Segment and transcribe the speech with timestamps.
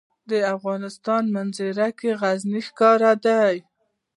[0.29, 3.39] د افغانستان په منظره کې غزني ښکاره ده.